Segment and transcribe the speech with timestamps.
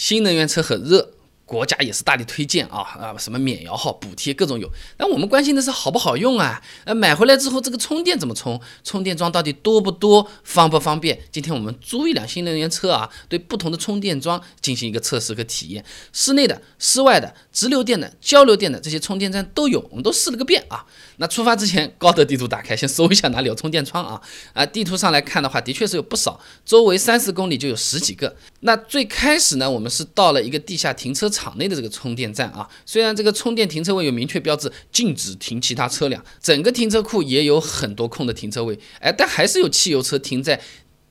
[0.00, 1.10] 新能源车很热。
[1.50, 6.62] 国家也是大力推荐啊啊，什么免摇号补贴各种有，那我们关心的是好不好用啊？
[6.84, 8.60] 呃，买回来之后这个充电怎么充？
[8.84, 10.24] 充电桩到底多不多？
[10.44, 11.20] 方不方便？
[11.32, 20.86] 今天我们租一辆新能源车啊，对不同的充电桩进行一个测试和体验，室内的、室外的、直流电的、交流电的这些充电站都有，我们都试了个遍啊。
[21.16, 24.22] 那出发之前，高德地图打开，先搜一下哪里有充电桩啊？
[24.52, 28.36] 啊，地图上来看的话，的确是有不少，周围三十公里就有十几个。
[28.60, 32.68] 那最开始呢，我们是到了一个地下停车场场内的这个充电站啊。
[32.84, 40.60] 虽然这个充电停车位有明确标志，禁止停其他车辆，整个停车库也有很多空的停车位，哎，但还是有汽油车停在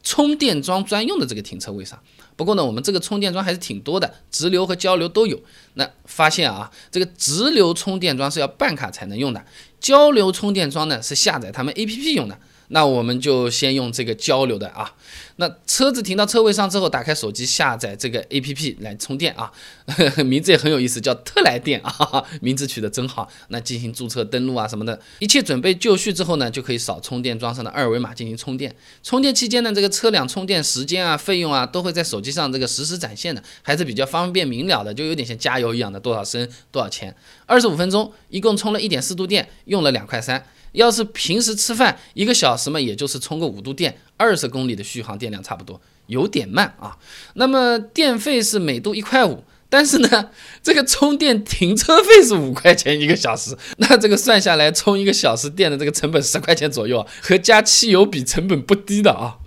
[0.03, 1.99] 充电桩专用的这个停车位上。
[2.35, 5.37] 不过呢，我们这个充电桩还是挺多的，直流和交流都有。
[5.73, 9.43] 那发现啊，这个直流充电桩是要办卡才能用的。
[9.81, 14.93] 交流充电桩呢是下载他们 APP 用的，那我们就先用这个交流的啊。
[15.35, 19.51] 那车子停到车位上之后，打开手机下载这个 APP 来充电啊，
[20.25, 23.29] 名字也很有意思，叫特来电啊， 名字取得真好。
[23.47, 28.75] 那进行注册登录啊什么的，一切准备就绪之后呢，就可以扫充电桩上的二维码进行充电。
[29.01, 37.15] 充电期间呢，这个车辆充电时间啊、费用啊，都会在手机上这个实时展现的，还是比较方便明了的，就有点像加油一样的，多少升多少钱。
[37.45, 40.45] 二十五分钟，一共充了一点四度电，用了两块三。
[40.73, 46.97] 要是平时吃饭一个小时嘛，也就是充个五度电，二十公里的续航电量差不多，有点慢啊。
[47.33, 50.29] 那么电费是每度一块五，但是呢，
[50.61, 59.37] 这个充电停车费是五块钱一个小时，那这个算下来，充一个小时电的这个成本十块钱左右，和加汽油比成本不低的啊。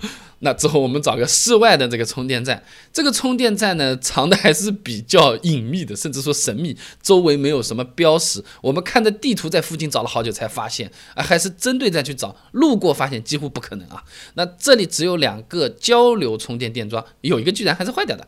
[0.44, 2.62] 那之后我们找个室外的这个充电站，
[2.92, 8.44] 这个充电站呢藏的还是比较隐秘的，甚至说神秘，周围没有什么标识。
[8.60, 14.02] 我们看着地图在附近找了好久才发现，啊，还是针对站去找，路过发现几乎不可能啊。
[14.34, 18.26] 那这里只有两个交流充电电桩，有一个居然还是坏掉的。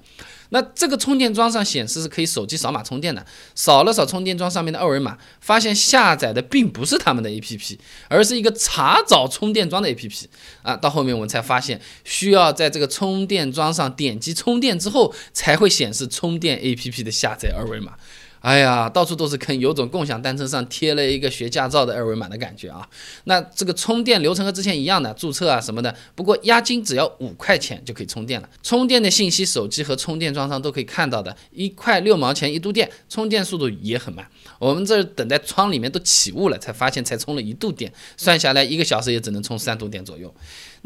[0.54, 10.26] 那这个充电桩上显示是可以手机扫码充电的，扫了扫充电桩上面的二维码，发现下载的并不是他们的 APP，而是一个查找充电桩的 APP
[10.62, 10.76] 啊。
[10.76, 17.94] 到后面我们才发现，需要在这个充电桩上点击充电之后，才会显示充电 APP 的下载二维码。
[18.44, 22.86] 哎呀，到处都是坑，有种共享单车上贴了一个学驾照的二维码的感觉啊。
[23.24, 28.48] 那这个充电流程和之前一样的，注册啊什么的，不过押金只要五块钱就可以充电了。
[28.62, 34.28] 充电的信息，手机和充电桩上都可以看到的，一块六毛钱一度电，充电速度也很慢。
[34.58, 40.34] 我们这等在窗里面都起雾了，才发现才充了一度电，算下来一个小时也只能充三度电左右。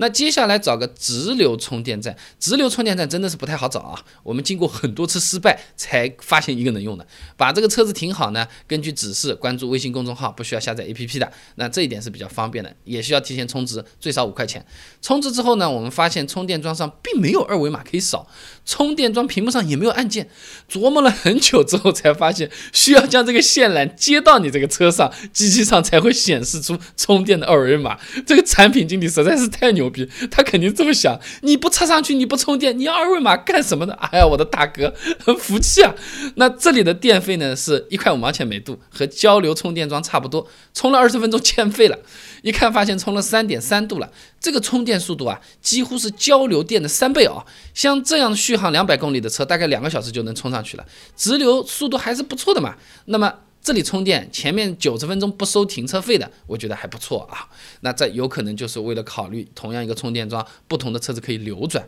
[0.01, 4.01] 那接下来找个直流充电站，直流充电站真的是不太好找啊。
[4.23, 7.05] 我们经过很多次失败，才发现一个能用的。
[7.37, 11.33] 把这个车子停好呢，根据指示关注微信公众号，不需要下载 APP 的。
[11.57, 14.65] 那这一点是比较方便的，也需要提前充值，最少五块钱。
[15.03, 18.29] 充值之后呢，我们发现充电桩上并没有二维码可以扫，
[18.65, 20.31] 充电桩屏幕上也没有按键。
[20.71, 27.99] 琢磨了很久之后，才发现需要将这个线缆接到你这个车上，机器上才会显示出充电的二维码。
[28.25, 29.88] 这个产品经理实在是太牛。
[29.89, 33.95] 牛逼 他肯定这么想，你不插上去，你不充电，你要二维码干什么呢？
[33.95, 34.95] 哎呀，我的大哥，
[35.25, 35.95] 很服气啊！
[36.37, 40.47] 那这里的电费呢，是一块五毛钱每度，和交流充电桩差不多。
[40.75, 41.99] 充了二十分钟欠费了，
[42.43, 47.45] 一看发现充了三点三度了，这个充电速度啊，几乎是交流电的三倍啊！
[47.75, 50.85] 像这样续航两百公里的车，大概两个小时就能充上去了，
[51.17, 52.77] 直流速度还是不错的嘛。
[53.07, 53.33] 那么。
[53.61, 57.49] 这里充电前面九十分钟不收停车费的，我觉得还不错啊。
[57.81, 61.87] 那这有可能就是为了考虑同样一个充电桩，不同的车子可以流转，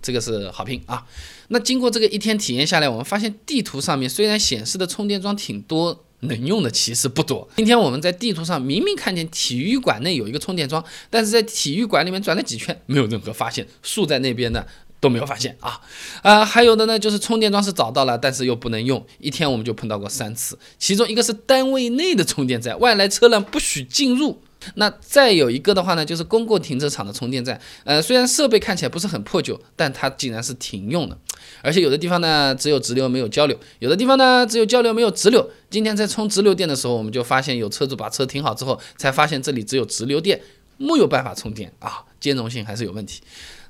[0.00, 1.04] 这个是好评啊。
[1.48, 7.48] 那经过这个一天体验下来，我们发现地图上面虽然显示的充电桩挺多，能用的其实不多。
[7.56, 14.66] 今天我们在地图上明明看见体育馆内有一个充电桩，但是在体育馆里面转了几圈，没有任何发现，竖在那边的。
[15.04, 15.78] 都没有发现啊，
[16.22, 19.04] 啊，还有的呢，就是充电桩是找到了，但是又不能用。
[19.18, 24.40] 一天我们就碰到过三次，其中一个是单位内的充电站，外来车辆不许进入。
[24.76, 31.18] 那再有一个的话呢，就是公共停车场的充电站，呃，虽然设备看起来不是很破旧，但它竟然是停用的，
[31.60, 35.50] 而且有的地方呢只有直流没有交流，有的地方呢只有交流没有直流。
[35.68, 40.40] 今天在充直流电的时候，我们就发现有车主把车停好之后，才发现这里只有直流电，
[40.78, 43.20] 没有办法充电啊，兼容性还是有问题。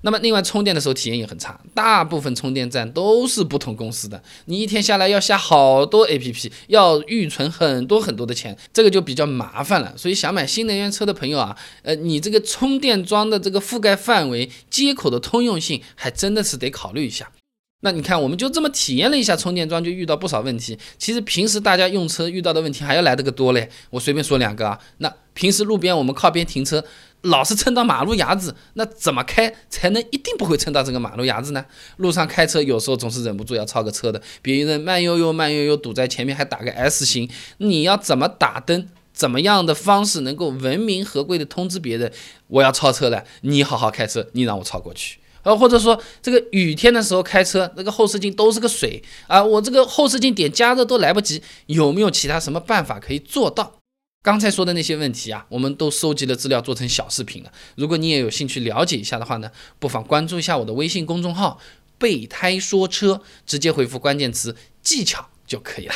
[0.04, 9.94] 那么，另外充电的时候体验也很差，大部分充电站都是不同公司的，你一天下来要下好多 APP，要预存很多很多的钱，这个就比较麻烦了。
[9.96, 17.32] 所以想买新能源车的朋友啊，呃，你这个充电桩的这个覆盖范围、接口的通用性，还真的是得考虑一下。
[17.80, 20.78] 那你看，我们就这么体验了一下充电桩，就遇到不少问题。
[20.98, 23.70] 其实平时大家用车遇到的问题还要来得个多嘞。
[23.90, 26.82] 我随便说两个啊，那平时路边我们靠边停车，
[27.24, 31.64] 老是蹭到马路牙子，那怎么开才能一定不会蹭到这个马路牙子呢？
[31.96, 37.28] 路上开车有时候总是忍不住要超个车的，别人慢悠悠慢悠悠堵在前面还打个 S 型，
[37.58, 38.88] 你要怎么打灯？
[39.12, 42.12] 怎么样的方式能够文明合规的通知别人
[42.48, 43.22] 我要超车了？
[43.42, 45.20] 你好好开车，你让我超过去。
[45.44, 53.72] 呃，或者说这个雨天的时候开车，那个后视镜都是个水啊，我这个后视镜点加热都来不及，有没有其他什么办法可以做到？
[54.24, 57.52] 刚才说的那些问题啊，我们都收集了资料做成小视频了。
[57.76, 61.60] 如果你也有兴趣了解一下的话呢，不妨关注一下我的微信公众号
[62.00, 65.94] “备胎说车”，直接回复关键词“技巧”就可以了。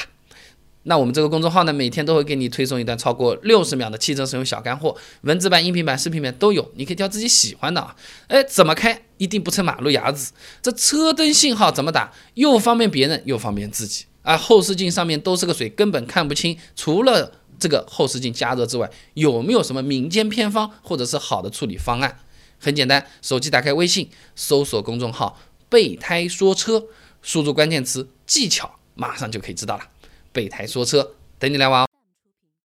[0.83, 7.97] 那我们这个公众号呢，每天都会给你推送一段超过六十秒的汽车使用小干货，文字版、音频版、视频版都有，你可以挑自己喜欢的啊。
[8.27, 10.35] 哎，怎么开一定不蹭马路牙子？
[10.61, 14.37] 这车灯信号怎么打，又方便别人又方便自己啊？
[14.37, 16.59] 后视镜上面都是个水，根本看不清。
[16.77, 22.21] 除了这个后视镜加热之外，有没有什么民间偏方或者是好的处理方案？
[22.61, 25.39] 很简单，手机打开微信，搜索公众号
[25.69, 26.87] “备胎说车”，
[27.23, 29.85] 输入关键词“技巧”，马上就可以知道了。
[30.33, 31.88] 备胎说车，等你来玩哦。